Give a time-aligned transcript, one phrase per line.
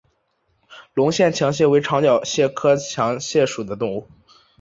[0.95, 4.07] 隆线强蟹为长脚蟹科强蟹属的动物。